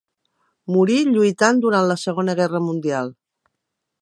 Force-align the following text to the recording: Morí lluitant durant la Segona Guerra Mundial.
Morí 0.75 0.95
lluitant 1.11 1.61
durant 1.67 1.87
la 1.93 2.01
Segona 2.07 2.39
Guerra 2.41 2.63
Mundial. 2.71 3.17